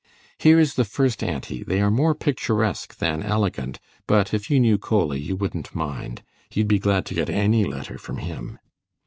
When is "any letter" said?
7.29-7.99